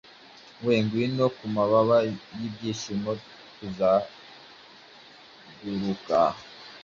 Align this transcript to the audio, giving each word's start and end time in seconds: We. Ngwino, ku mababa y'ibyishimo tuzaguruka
We. 0.63 0.71
Ngwino, 0.83 1.25
ku 1.37 1.45
mababa 1.55 1.97
y'ibyishimo 2.39 3.11
tuzaguruka 3.55 6.19